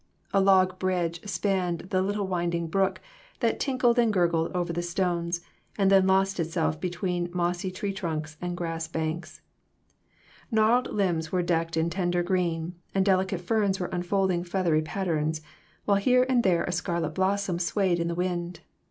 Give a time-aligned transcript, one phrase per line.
[0.33, 3.01] A log bridge spanned the little winding brook
[3.39, 5.41] that tinkled and gurgled over the stones,
[5.77, 9.41] and then lost itself between mossy tree trunks and grassy banks.
[10.49, 15.39] Gnarled limbs were decked in tender green, and delicate ferns were unfolding feathery patterns,
[15.85, 18.61] while here and there a scarlet blossom swayed in the wind.